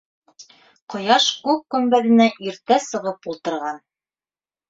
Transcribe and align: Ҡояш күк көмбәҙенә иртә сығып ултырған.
Ҡояш 0.93 1.25
күк 1.49 1.59
көмбәҙенә 1.75 2.27
иртә 2.51 2.79
сығып 2.87 3.31
ултырған. 3.35 3.81